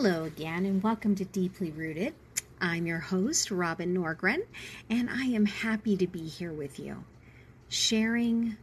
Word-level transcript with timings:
Hello 0.00 0.22
again, 0.22 0.64
and 0.64 0.80
welcome 0.80 1.16
to 1.16 1.24
Deeply 1.24 1.72
Rooted. 1.72 2.14
I'm 2.60 2.86
your 2.86 3.00
host, 3.00 3.50
Robin 3.50 3.92
Norgren, 3.92 4.46
and 4.88 5.10
I 5.10 5.24
am 5.24 5.44
happy 5.44 5.96
to 5.96 6.06
be 6.06 6.28
here 6.28 6.52
with 6.52 6.78
you, 6.78 7.02
sharing, 7.68 8.56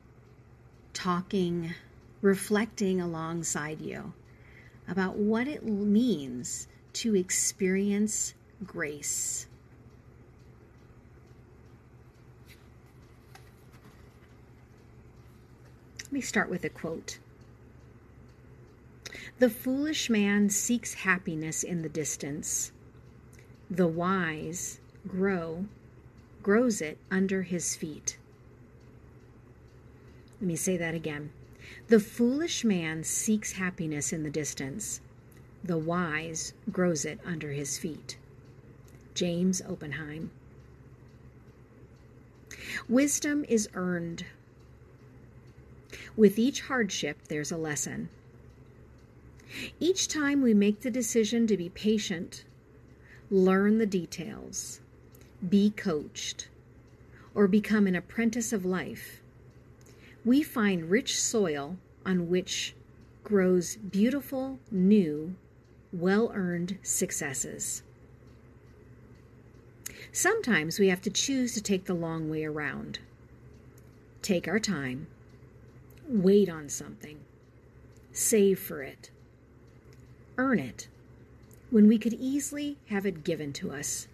talking, 0.94 1.74
reflecting 2.22 3.02
alongside 3.02 3.82
you 3.82 4.14
about 4.88 5.18
what 5.18 5.50
it 5.50 5.66
means 5.66 6.70
to 6.94 7.18
experience 7.18 8.34
grace. 8.64 9.48
Let 16.02 16.14
me 16.14 16.22
start 16.22 16.50
with 16.50 16.64
a 16.64 16.70
quote. 16.70 17.20
The 19.38 19.50
foolish 19.50 20.10
man 20.10 20.50
seeks 20.50 20.94
happiness 20.94 21.62
in 21.62 21.82
the 21.82 21.90
distance. 21.90 22.72
The 23.70 23.88
wise 23.88 24.80
grow 25.08 25.66
grows 26.42 26.80
it 26.80 26.98
under 27.12 27.42
his 27.42 27.76
feet. 27.76 28.18
Let 30.40 30.48
me 30.48 30.56
say 30.56 30.78
that 30.78 30.96
again. 30.96 31.32
The 31.88 32.00
foolish 32.00 32.64
man 32.64 33.04
seeks 33.04 33.54
happiness 33.54 34.14
in 34.14 34.24
the 34.24 34.30
distance. 34.30 35.02
The 35.64 35.78
wise 35.78 36.54
grows 36.72 37.04
it 37.04 37.20
under 37.26 37.52
his 37.52 37.78
feet. 37.78 38.18
James 39.16 39.62
Oppenheim. 39.62 40.32
Wisdom 42.88 43.44
is 43.50 43.68
earned. 43.74 44.26
With 46.16 46.40
each 46.40 46.62
hardship, 46.62 47.18
there's 47.28 47.52
a 47.52 47.58
lesson. 47.58 48.10
Each 49.80 50.08
time 50.08 50.42
we 50.42 50.54
make 50.54 50.82
the 50.82 50.92
decision 50.92 51.48
to 51.48 51.58
be 51.58 51.70
patient, 51.70 52.46
learn 53.30 53.78
the 53.78 53.86
details, 53.86 54.82
be 55.48 55.70
coached, 55.72 56.50
or 57.34 57.48
become 57.48 57.88
an 57.88 57.96
apprentice 57.96 58.54
of 58.54 58.66
life, 58.66 59.22
we 60.24 60.42
find 60.42 60.90
rich 60.90 61.22
soil 61.22 61.78
on 62.06 62.30
which 62.30 62.76
grows 63.24 63.76
beautiful, 63.76 64.60
new, 64.72 65.36
well 65.92 66.32
earned 66.34 66.78
successes. 66.82 67.84
Sometimes 70.12 70.80
we 70.80 70.88
have 70.88 71.02
to 71.02 71.10
choose 71.10 71.54
to 71.54 71.62
take 71.62 71.86
the 71.86 71.94
long 71.94 72.30
way 72.30 72.46
around. 72.46 73.00
Take 74.22 74.48
our 74.48 74.60
time, 74.60 75.08
wait 76.08 76.50
on 76.50 76.70
something, 76.70 77.20
save 78.12 78.60
for 78.60 78.82
it, 78.82 79.12
earn 80.38 80.60
it 80.60 80.88
when 81.70 81.88
we 81.88 81.98
could 81.98 82.14
easily 82.14 82.78
have 82.88 83.06
it 83.06 83.24
given 83.24 83.54
to 83.54 83.72
us. 83.72 84.08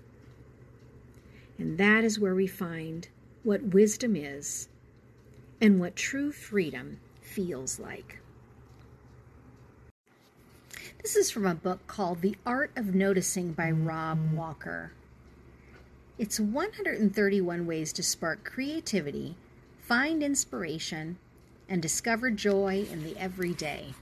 And 1.58 1.78
that 1.78 2.04
is 2.04 2.20
where 2.20 2.36
we 2.36 2.48
find 2.48 3.08
what 3.44 3.62
wisdom 3.74 4.16
is 4.16 4.70
and 5.60 5.80
what 5.80 5.96
true 5.96 6.32
freedom 6.32 7.00
feels 7.22 7.80
like. 7.80 8.20
This 11.02 11.16
is 11.16 11.32
from 11.32 11.46
a 11.46 11.56
book 11.56 11.86
called 11.88 12.22
The 12.22 12.36
Art 12.46 12.72
of 12.76 12.94
Noticing 12.94 13.54
by 13.54 13.72
Rob 13.72 14.34
Walker. 14.34 14.92
It's 16.20 16.40
131 16.40 17.66
ways 17.66 17.92
to 17.94 18.04
spark 18.04 18.44
creativity, 18.44 19.36
find 19.80 20.22
inspiration, 20.22 21.18
and 21.68 21.82
discover 21.82 22.30
joy 22.30 22.86
in 22.92 23.04
the 23.04 23.18
everyday. 23.18 23.96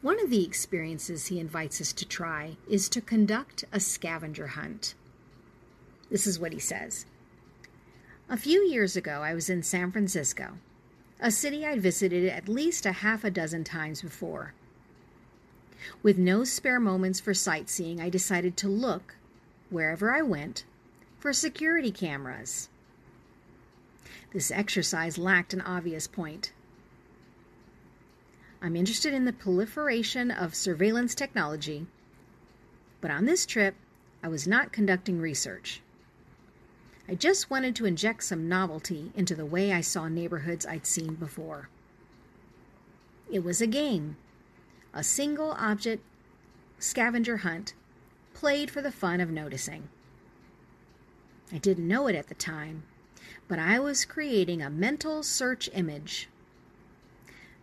One 0.00 0.22
of 0.22 0.30
the 0.30 0.44
experiences 0.44 1.26
he 1.26 1.40
invites 1.40 1.80
us 1.80 1.92
to 1.94 2.06
try 2.06 2.56
is 2.70 2.88
to 2.90 3.00
conduct 3.00 3.64
a 3.72 3.80
scavenger 3.80 4.48
hunt. 4.48 4.94
This 6.08 6.26
is 6.26 6.38
what 6.38 6.52
he 6.52 6.60
says. 6.60 7.04
A 8.28 8.36
few 8.36 8.62
years 8.62 8.96
ago, 8.96 9.22
I 9.22 9.34
was 9.34 9.50
in 9.50 9.62
San 9.62 9.90
Francisco, 9.90 10.58
a 11.18 11.32
city 11.32 11.66
I'd 11.66 11.82
visited 11.82 12.28
at 12.28 12.48
least 12.48 12.86
a 12.86 12.92
half 12.92 13.24
a 13.24 13.30
dozen 13.30 13.64
times 13.64 14.02
before. 14.02 14.54
With 16.02 16.16
no 16.16 16.44
spare 16.44 16.78
moments 16.78 17.18
for 17.18 17.34
sightseeing, 17.34 18.00
I 18.00 18.08
decided 18.08 18.56
to 18.58 18.68
look, 18.68 19.16
wherever 19.68 20.12
I 20.12 20.22
went, 20.22 20.64
for 21.18 21.32
security 21.32 21.90
cameras. 21.90 22.68
This 24.32 24.52
exercise 24.52 25.18
lacked 25.18 25.52
an 25.52 25.60
obvious 25.62 26.06
point. 26.06 26.52
I'm 28.60 28.74
interested 28.74 29.14
in 29.14 29.24
the 29.24 29.32
proliferation 29.32 30.32
of 30.32 30.54
surveillance 30.54 31.14
technology, 31.14 31.86
but 33.00 33.10
on 33.10 33.24
this 33.24 33.46
trip, 33.46 33.76
I 34.22 34.28
was 34.28 34.48
not 34.48 34.72
conducting 34.72 35.20
research. 35.20 35.80
I 37.08 37.14
just 37.14 37.50
wanted 37.50 37.76
to 37.76 37.86
inject 37.86 38.24
some 38.24 38.48
novelty 38.48 39.12
into 39.14 39.36
the 39.36 39.46
way 39.46 39.72
I 39.72 39.80
saw 39.80 40.08
neighborhoods 40.08 40.66
I'd 40.66 40.86
seen 40.86 41.14
before. 41.14 41.68
It 43.30 43.44
was 43.44 43.60
a 43.60 43.66
game, 43.66 44.16
a 44.92 45.04
single 45.04 45.52
object 45.52 46.02
scavenger 46.80 47.38
hunt 47.38 47.74
played 48.34 48.70
for 48.70 48.82
the 48.82 48.92
fun 48.92 49.20
of 49.20 49.30
noticing. 49.30 49.88
I 51.52 51.58
didn't 51.58 51.88
know 51.88 52.08
it 52.08 52.16
at 52.16 52.26
the 52.26 52.34
time, 52.34 52.82
but 53.46 53.58
I 53.60 53.78
was 53.78 54.04
creating 54.04 54.62
a 54.62 54.68
mental 54.68 55.22
search 55.22 55.70
image 55.72 56.28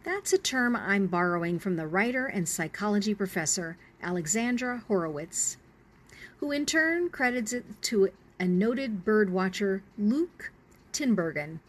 that's 0.06 0.32
a 0.32 0.38
term 0.38 0.76
I'm 0.76 1.08
borrowing 1.08 1.58
from 1.58 1.76
the 1.76 1.88
writer 1.88 2.28
and 2.28 2.48
psychology 2.48 3.16
professor 3.16 3.76
Alexandra 4.04 4.84
Horowitz, 4.88 5.58
who 6.38 6.52
in 6.52 6.68
turn 6.68 7.10
credits 7.10 7.54
it 7.54 7.66
to 7.84 8.10
a 8.40 8.46
noted 8.46 9.04
bird 9.04 9.32
watcher, 9.32 9.82
Luke 9.98 10.52
Tinbergen. 10.94 11.60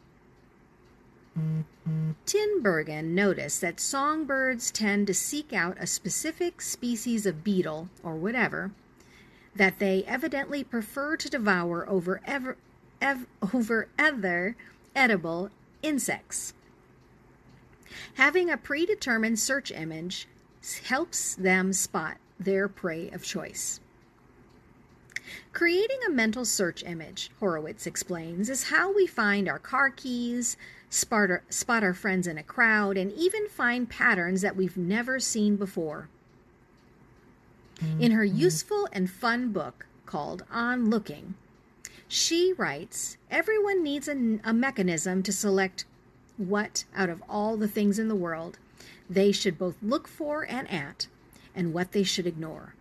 Tinbergen 2.27 3.05
noticed 3.15 3.61
that 3.63 3.81
songbirds 3.81 4.71
tend 4.71 5.07
to 5.07 5.15
seek 5.15 5.53
out 5.53 5.77
a 5.81 5.87
specific 5.87 6.61
species 6.61 7.25
of 7.25 7.43
beetle 7.43 7.89
or 8.03 8.15
whatever 8.15 8.71
that 9.55 9.79
they 9.79 10.05
evidently 10.05 10.63
prefer 10.63 11.17
to 11.17 11.31
devour 11.31 11.89
over, 11.89 12.21
ever, 12.27 12.57
ev- 13.01 13.27
over 13.55 13.89
other 13.99 14.57
edible 14.95 15.51
insects. 15.83 16.53
Having 18.15 18.51
a 18.51 18.57
predetermined 18.57 19.39
search 19.39 19.71
image 19.71 20.27
helps 20.85 21.35
them 21.35 21.73
spot 21.73 22.17
their 22.39 22.69
prey 22.69 23.11
of 23.11 23.23
choice. 23.23 23.81
Creating 25.53 25.99
a 26.07 26.11
mental 26.11 26.45
search 26.45 26.85
image, 26.85 27.31
Horowitz 27.41 27.87
explains, 27.87 28.49
is 28.49 28.65
how 28.65 28.93
we 28.93 29.07
find 29.07 29.49
our 29.49 29.59
car 29.59 29.91
keys, 29.91 30.57
spot 30.91 31.31
our, 31.83 31.95
friends 31.95 32.27
in 32.27 32.39
a 32.39 32.43
crowd, 32.43 32.97
and 32.97 33.13
even 33.13 33.49
find 33.49 33.89
patterns 33.89 34.43
that 34.43 34.57
we've 34.57 34.77
never 34.77 35.19
seen 35.19 35.57
before. 35.57 36.09
In 37.99 38.13
her 38.13 38.25
mm-hmm. 38.25 38.39
useful 38.39 38.89
and 38.93 39.11
fun 39.11 39.53
book 39.53 39.87
called 40.07 40.45
On 40.51 40.89
Looking, 40.89 41.35
she 42.09 42.53
writes 42.53 43.17
Everyone 43.31 43.83
needs 43.83 44.09
a, 44.09 44.39
a 44.45 44.53
mechanism 44.53 45.23
to 45.25 45.33
select 45.33 45.85
what, 46.37 46.85
out 46.95 47.09
of 47.09 47.23
all 47.29 47.57
the 47.57 47.69
things 47.69 47.99
in 47.99 48.09
the 48.09 48.15
world, 48.15 48.59
they 49.09 49.33
should 49.33 49.59
both 49.59 49.77
look 49.83 50.07
for 50.09 50.45
and 50.45 50.71
at, 50.71 51.07
and 51.55 51.73
what 51.73 51.93
they 51.93 52.03
should 52.03 52.27
ignore. 52.27 52.75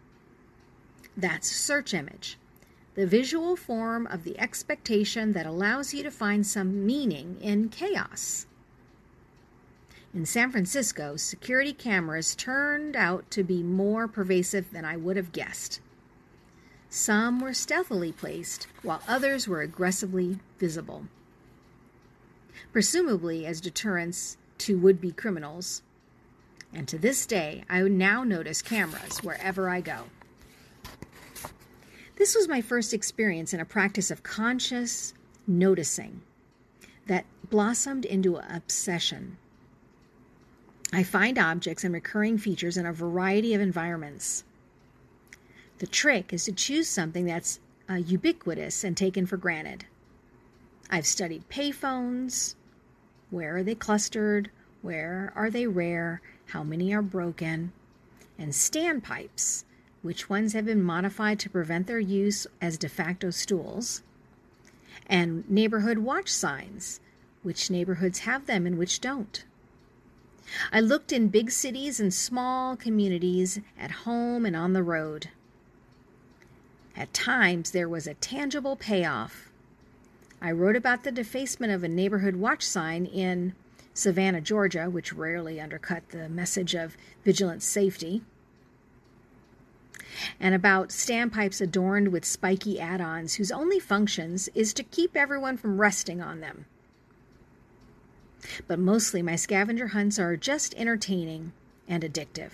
That's 1.15 1.49
search 1.49 1.93
image, 1.93 2.37
the 2.95 3.07
visual 3.07 3.55
form 3.55 4.07
of 4.07 4.23
the 4.23 4.37
expectation 4.39 5.33
that 5.33 5.45
allows 5.45 5.93
you 5.93 6.03
to 6.03 6.11
find 6.11 6.45
some 6.45 6.85
meaning 6.85 7.37
in 7.41 7.69
chaos. 7.69 8.47
In 10.13 10.25
San 10.25 10.51
Francisco, 10.51 11.17
security 11.17 11.73
cameras 11.73 12.35
turned 12.35 12.95
out 12.95 13.29
to 13.31 13.43
be 13.43 13.61
more 13.63 14.07
pervasive 14.07 14.71
than 14.71 14.85
I 14.85 14.95
would 14.95 15.17
have 15.17 15.33
guessed. 15.33 15.81
Some 16.89 17.41
were 17.41 17.53
stealthily 17.53 18.13
placed, 18.13 18.67
while 18.81 19.01
others 19.07 19.47
were 19.47 19.61
aggressively 19.61 20.39
visible 20.57 21.07
presumably 22.71 23.45
as 23.45 23.61
deterrence 23.61 24.37
to 24.59 24.77
would 24.77 25.01
be 25.01 25.11
criminals. 25.11 25.81
And 26.73 26.87
to 26.87 26.97
this 26.97 27.25
day, 27.25 27.63
I 27.69 27.81
now 27.83 28.23
notice 28.23 28.61
cameras 28.61 29.19
wherever 29.19 29.69
I 29.69 29.81
go. 29.81 30.03
This 32.17 32.35
was 32.35 32.47
my 32.47 32.61
first 32.61 32.93
experience 32.93 33.53
in 33.53 33.59
a 33.59 33.65
practice 33.65 34.09
of 34.09 34.23
conscious 34.23 35.13
noticing 35.47 36.21
that 37.07 37.25
blossomed 37.49 38.05
into 38.05 38.37
an 38.37 38.55
obsession. 38.55 39.37
I 40.93 41.03
find 41.03 41.37
objects 41.37 41.83
and 41.83 41.93
recurring 41.93 42.37
features 42.37 42.77
in 42.77 42.85
a 42.85 42.93
variety 42.93 43.53
of 43.53 43.61
environments. 43.61 44.43
The 45.79 45.87
trick 45.87 46.31
is 46.31 46.45
to 46.45 46.53
choose 46.53 46.87
something 46.87 47.25
that's 47.25 47.59
uh, 47.89 47.95
ubiquitous 47.95 48.83
and 48.83 48.95
taken 48.95 49.25
for 49.25 49.37
granted. 49.37 49.85
I've 50.89 51.07
studied 51.07 51.49
payphones. 51.49 52.55
Where 53.29 53.57
are 53.57 53.63
they 53.63 53.75
clustered? 53.75 54.49
Where 54.81 55.31
are 55.35 55.49
they 55.49 55.67
rare? 55.67 56.21
How 56.47 56.63
many 56.63 56.93
are 56.93 57.01
broken? 57.01 57.71
and 58.37 58.51
standpipes, 58.51 59.63
which 60.01 60.29
ones 60.29 60.53
have 60.53 60.65
been 60.65 60.81
modified 60.81 61.39
to 61.39 61.49
prevent 61.49 61.87
their 61.87 61.99
use 61.99 62.45
as 62.61 62.77
de 62.77 62.89
facto 62.89 63.29
stools, 63.29 64.01
and 65.07 65.49
neighborhood 65.49 65.99
watch 65.99 66.29
signs, 66.29 66.99
which 67.43 67.69
neighborhoods 67.69 68.19
have 68.19 68.45
them 68.45 68.65
and 68.65 68.77
which 68.77 68.99
don't. 68.99 69.45
I 70.71 70.79
looked 70.79 71.11
in 71.11 71.29
big 71.29 71.49
cities 71.49 71.99
and 71.99 72.13
small 72.13 72.75
communities, 72.75 73.59
at 73.79 73.91
home 73.91 74.45
and 74.45 74.55
on 74.55 74.73
the 74.73 74.83
road. 74.83 75.29
At 76.95 77.13
times, 77.13 77.71
there 77.71 77.89
was 77.89 78.07
a 78.07 78.13
tangible 78.13 78.75
payoff. 78.75 79.44
I 80.41 80.51
wrote 80.51 80.75
about 80.75 81.03
the 81.03 81.11
defacement 81.11 81.73
of 81.73 81.83
a 81.83 81.87
neighborhood 81.87 82.35
watch 82.35 82.63
sign 82.63 83.05
in 83.05 83.53
Savannah, 83.93 84.41
Georgia, 84.41 84.89
which 84.89 85.13
rarely 85.13 85.59
undercut 85.59 86.09
the 86.09 86.27
message 86.27 86.75
of 86.75 86.97
vigilant 87.23 87.63
safety, 87.63 88.21
and 90.39 90.53
about 90.53 90.89
standpipes 90.89 91.61
adorned 91.61 92.09
with 92.09 92.25
spiky 92.25 92.79
add 92.79 93.01
ons 93.01 93.35
whose 93.35 93.51
only 93.51 93.79
functions 93.79 94.49
is 94.53 94.73
to 94.73 94.83
keep 94.83 95.15
everyone 95.15 95.57
from 95.57 95.79
resting 95.79 96.21
on 96.21 96.41
them. 96.41 96.65
But 98.67 98.79
mostly 98.79 99.21
my 99.21 99.35
scavenger 99.35 99.87
hunts 99.87 100.19
are 100.19 100.37
just 100.37 100.75
entertaining 100.75 101.53
and 101.87 102.03
addictive. 102.03 102.51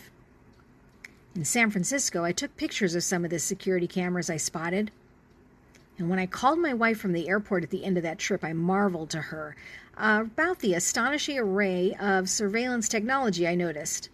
In 1.35 1.45
San 1.45 1.71
Francisco, 1.71 2.23
I 2.23 2.31
took 2.31 2.55
pictures 2.57 2.95
of 2.95 3.03
some 3.03 3.23
of 3.23 3.31
the 3.31 3.39
security 3.39 3.87
cameras 3.87 4.29
I 4.29 4.37
spotted. 4.37 4.91
And 5.97 6.09
when 6.09 6.19
I 6.19 6.25
called 6.25 6.59
my 6.59 6.73
wife 6.73 6.99
from 6.99 7.13
the 7.13 7.29
airport 7.29 7.63
at 7.63 7.69
the 7.69 7.83
end 7.83 7.97
of 7.97 8.03
that 8.03 8.17
trip, 8.17 8.43
I 8.43 8.53
marveled 8.53 9.09
to 9.11 9.21
her 9.21 9.55
uh, 9.97 10.23
about 10.23 10.59
the 10.59 10.73
astonishing 10.73 11.37
array 11.37 11.95
of 11.99 12.29
surveillance 12.29 12.89
technology 12.89 13.47
I 13.47 13.55
noticed. 13.55 14.09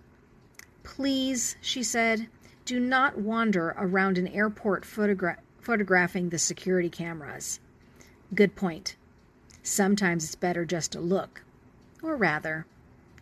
Please, 0.84 1.56
she 1.62 1.84
said, 1.84 2.28
do 2.66 2.80
not 2.80 3.18
wander 3.18 3.76
around 3.78 4.18
an 4.18 4.28
airport 4.28 4.84
photogra- 4.84 5.38
photographing 5.60 6.30
the 6.30 6.40
security 6.40 6.90
cameras. 6.90 7.60
Good 8.34 8.56
point. 8.56 8.96
Sometimes 9.64 10.26
it's 10.26 10.36
better 10.36 10.66
just 10.66 10.92
to 10.94 11.00
look, 11.00 11.44
or 12.02 12.16
rather, 12.16 12.66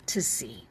to 0.07 0.21
see. 0.21 0.67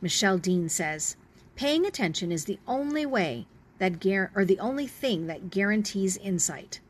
Michelle 0.00 0.38
Dean 0.38 0.68
says, 0.68 1.16
paying 1.56 1.84
attention 1.86 2.30
is 2.30 2.44
the 2.44 2.58
only 2.66 3.06
way 3.06 3.46
that 3.78 4.00
gar- 4.00 4.30
or 4.34 4.44
the 4.44 4.58
only 4.58 4.86
thing 4.86 5.26
that 5.26 5.50
guarantees 5.50 6.16
insight. 6.16 6.80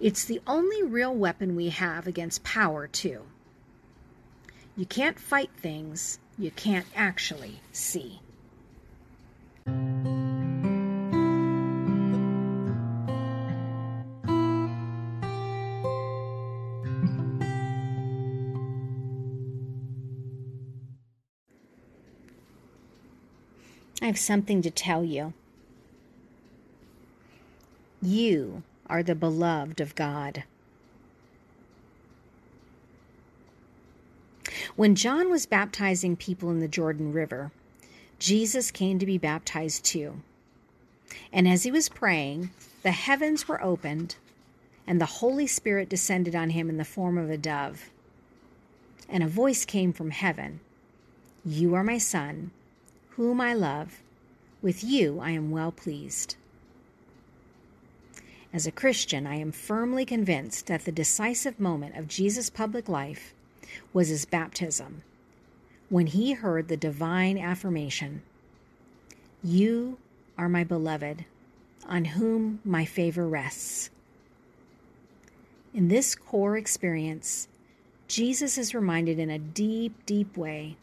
It's 0.00 0.24
the 0.24 0.40
only 0.46 0.82
real 0.82 1.14
weapon 1.14 1.56
we 1.56 1.68
have 1.70 2.06
against 2.06 2.44
power, 2.44 2.86
too. 2.86 3.22
You 4.76 4.86
can't 4.86 5.18
fight 5.18 5.50
things 5.56 6.18
you 6.36 6.50
can't 6.50 6.86
actually 6.96 7.60
see. 7.72 8.20
I 24.02 24.08
have 24.08 24.18
something 24.18 24.60
to 24.62 24.70
tell 24.70 25.04
you. 25.04 25.32
You 28.04 28.62
are 28.86 29.02
the 29.02 29.14
beloved 29.14 29.80
of 29.80 29.94
God. 29.94 30.44
When 34.76 34.94
John 34.94 35.30
was 35.30 35.46
baptizing 35.46 36.14
people 36.14 36.50
in 36.50 36.60
the 36.60 36.68
Jordan 36.68 37.14
River, 37.14 37.50
Jesus 38.18 38.70
came 38.70 38.98
to 38.98 39.06
be 39.06 39.16
baptized 39.16 39.86
too. 39.86 40.20
And 41.32 41.48
as 41.48 41.62
he 41.62 41.70
was 41.70 41.88
praying, 41.88 42.50
the 42.82 42.92
heavens 42.92 43.48
were 43.48 43.62
opened, 43.62 44.16
and 44.86 45.00
the 45.00 45.06
Holy 45.06 45.46
Spirit 45.46 45.88
descended 45.88 46.34
on 46.34 46.50
him 46.50 46.68
in 46.68 46.76
the 46.76 46.84
form 46.84 47.16
of 47.16 47.30
a 47.30 47.38
dove. 47.38 47.88
And 49.08 49.22
a 49.22 49.28
voice 49.28 49.64
came 49.64 49.94
from 49.94 50.10
heaven 50.10 50.60
You 51.42 51.74
are 51.74 51.84
my 51.84 51.98
Son 51.98 52.50
whom 53.16 53.40
I 53.40 53.54
love. 53.54 54.02
With 54.60 54.84
you 54.84 55.20
I 55.20 55.30
am 55.30 55.50
well 55.50 55.72
pleased. 55.72 56.36
As 58.54 58.68
a 58.68 58.72
Christian, 58.72 59.26
I 59.26 59.34
am 59.34 59.50
firmly 59.50 60.04
convinced 60.04 60.68
that 60.68 60.84
the 60.84 60.92
decisive 60.92 61.58
moment 61.58 61.96
of 61.96 62.06
Jesus' 62.06 62.50
public 62.50 62.88
life 62.88 63.34
was 63.92 64.10
his 64.10 64.26
baptism, 64.26 65.02
when 65.88 66.06
he 66.06 66.34
heard 66.34 66.68
the 66.68 66.76
divine 66.76 67.36
affirmation 67.36 68.22
You 69.42 69.98
are 70.38 70.48
my 70.48 70.62
beloved, 70.62 71.24
on 71.88 72.04
whom 72.04 72.60
my 72.64 72.84
favor 72.84 73.26
rests. 73.26 73.90
In 75.74 75.88
this 75.88 76.14
core 76.14 76.56
experience, 76.56 77.48
Jesus 78.06 78.56
is 78.56 78.72
reminded 78.72 79.18
in 79.18 79.30
a 79.30 79.38
deep, 79.40 80.06
deep 80.06 80.36
way 80.36 80.76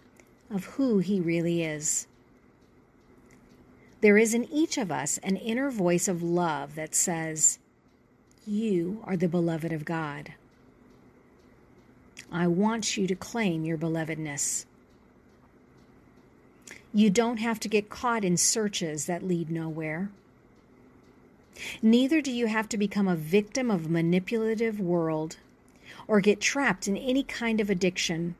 of 0.53 0.65
who 0.65 0.99
he 0.99 1.21
really 1.21 1.63
is. 1.63 2.05
There 4.01 4.17
is 4.17 4.33
in 4.33 4.43
each 4.51 4.77
of 4.77 4.91
us 4.91 5.19
an 5.19 5.37
inner 5.37 5.71
voice 5.71 6.09
of 6.09 6.21
love 6.21 6.75
that 6.75 6.93
says, 6.93 7.59
You 8.51 9.01
are 9.05 9.15
the 9.15 9.29
beloved 9.29 9.71
of 9.71 9.85
God. 9.85 10.33
I 12.29 12.47
want 12.47 12.97
you 12.97 13.07
to 13.07 13.15
claim 13.15 13.63
your 13.63 13.77
belovedness. 13.77 14.65
You 16.93 17.09
don't 17.09 17.37
have 17.37 17.61
to 17.61 17.69
get 17.69 17.89
caught 17.89 18.25
in 18.25 18.35
searches 18.35 19.05
that 19.05 19.25
lead 19.25 19.49
nowhere. 19.49 20.09
Neither 21.81 22.19
do 22.19 22.29
you 22.29 22.47
have 22.47 22.67
to 22.67 22.77
become 22.77 23.07
a 23.07 23.15
victim 23.15 23.71
of 23.71 23.85
a 23.85 23.89
manipulative 23.89 24.81
world 24.81 25.37
or 26.05 26.19
get 26.19 26.41
trapped 26.41 26.89
in 26.89 26.97
any 26.97 27.23
kind 27.23 27.61
of 27.61 27.69
addiction. 27.69 28.35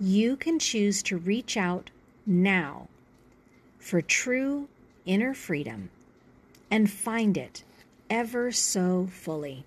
You 0.00 0.34
can 0.34 0.58
choose 0.58 1.04
to 1.04 1.16
reach 1.16 1.56
out 1.56 1.90
now 2.26 2.88
for 3.78 4.02
true 4.02 4.66
inner 5.06 5.34
freedom 5.34 5.90
and 6.68 6.90
find 6.90 7.38
it 7.38 7.62
ever 8.10 8.52
so 8.52 9.08
fully. 9.10 9.64